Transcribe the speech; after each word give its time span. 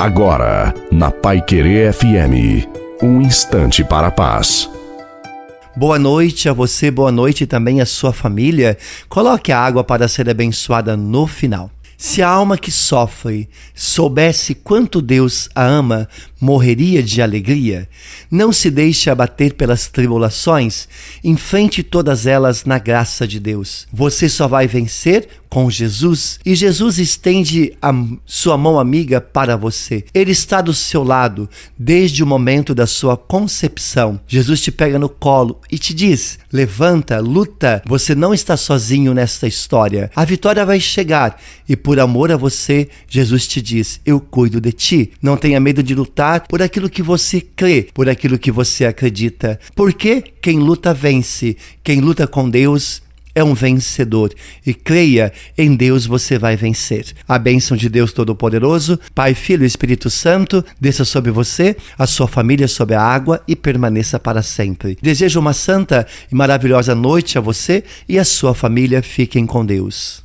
Agora, 0.00 0.72
na 0.90 1.10
Pai 1.10 1.42
Querer 1.42 1.92
FM, 1.92 2.66
um 3.02 3.20
instante 3.20 3.84
para 3.84 4.06
a 4.06 4.10
paz. 4.10 4.66
Boa 5.76 5.98
noite 5.98 6.48
a 6.48 6.54
você, 6.54 6.90
boa 6.90 7.12
noite 7.12 7.46
também 7.46 7.82
à 7.82 7.84
sua 7.84 8.10
família. 8.10 8.78
Coloque 9.10 9.52
a 9.52 9.60
água 9.60 9.84
para 9.84 10.08
ser 10.08 10.30
abençoada 10.30 10.96
no 10.96 11.26
final. 11.26 11.70
Se 11.98 12.22
a 12.22 12.28
alma 12.30 12.56
que 12.56 12.72
sofre 12.72 13.46
soubesse 13.74 14.54
quanto 14.54 15.02
Deus 15.02 15.50
a 15.54 15.66
ama, 15.66 16.08
morreria 16.40 17.02
de 17.02 17.20
alegria. 17.20 17.86
Não 18.30 18.54
se 18.54 18.70
deixe 18.70 19.10
abater 19.10 19.52
pelas 19.52 19.86
tribulações, 19.86 20.88
enfrente 21.22 21.82
todas 21.82 22.26
elas 22.26 22.64
na 22.64 22.78
graça 22.78 23.28
de 23.28 23.38
Deus. 23.38 23.86
Você 23.92 24.30
só 24.30 24.48
vai 24.48 24.66
vencer 24.66 25.28
com 25.50 25.68
Jesus 25.68 26.38
e 26.46 26.54
Jesus 26.54 26.98
estende 26.98 27.76
a 27.82 27.92
sua 28.24 28.56
mão 28.56 28.78
amiga 28.78 29.20
para 29.20 29.56
você. 29.56 30.04
Ele 30.14 30.30
está 30.30 30.60
do 30.60 30.72
seu 30.72 31.02
lado 31.02 31.50
desde 31.76 32.22
o 32.22 32.26
momento 32.26 32.74
da 32.74 32.86
sua 32.86 33.16
concepção. 33.16 34.20
Jesus 34.26 34.60
te 34.60 34.70
pega 34.70 34.98
no 34.98 35.08
colo 35.08 35.60
e 35.70 35.76
te 35.76 35.92
diz: 35.92 36.38
levanta, 36.52 37.18
luta, 37.18 37.82
você 37.84 38.14
não 38.14 38.32
está 38.32 38.56
sozinho 38.56 39.12
nesta 39.12 39.48
história. 39.48 40.10
A 40.14 40.24
vitória 40.24 40.64
vai 40.64 40.78
chegar 40.78 41.40
e 41.68 41.76
por 41.76 41.98
amor 41.98 42.30
a 42.30 42.36
você, 42.36 42.88
Jesus 43.08 43.46
te 43.46 43.60
diz: 43.60 44.00
eu 44.06 44.20
cuido 44.20 44.60
de 44.60 44.72
ti. 44.72 45.12
Não 45.20 45.36
tenha 45.36 45.58
medo 45.58 45.82
de 45.82 45.94
lutar 45.94 46.46
por 46.46 46.62
aquilo 46.62 46.88
que 46.88 47.02
você 47.02 47.40
crê, 47.40 47.88
por 47.92 48.08
aquilo 48.08 48.38
que 48.38 48.52
você 48.52 48.84
acredita. 48.84 49.58
Porque 49.74 50.22
quem 50.40 50.58
luta 50.58 50.94
vence. 50.94 51.56
Quem 51.82 52.00
luta 52.00 52.26
com 52.26 52.48
Deus 52.48 53.02
é 53.34 53.42
um 53.42 53.54
vencedor 53.54 54.32
e 54.66 54.74
creia 54.74 55.32
em 55.56 55.74
Deus 55.74 56.06
você 56.06 56.38
vai 56.38 56.56
vencer. 56.56 57.06
A 57.28 57.38
bênção 57.38 57.76
de 57.76 57.88
Deus 57.88 58.12
Todo-Poderoso, 58.12 58.98
Pai, 59.14 59.34
Filho 59.34 59.64
e 59.64 59.66
Espírito 59.66 60.10
Santo, 60.10 60.64
desça 60.80 61.04
sobre 61.04 61.30
você, 61.30 61.76
a 61.98 62.06
sua 62.06 62.28
família 62.28 62.68
sobre 62.68 62.94
a 62.94 63.02
água 63.02 63.42
e 63.46 63.54
permaneça 63.54 64.18
para 64.18 64.42
sempre. 64.42 64.98
Desejo 65.00 65.40
uma 65.40 65.52
santa 65.52 66.06
e 66.30 66.34
maravilhosa 66.34 66.94
noite 66.94 67.38
a 67.38 67.40
você 67.40 67.84
e 68.08 68.18
a 68.18 68.24
sua 68.24 68.54
família. 68.54 69.02
Fiquem 69.02 69.46
com 69.46 69.64
Deus. 69.64 70.24